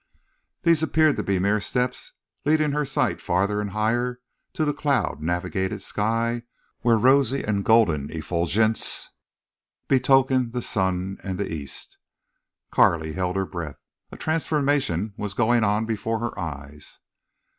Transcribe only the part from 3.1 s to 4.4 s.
farther and higher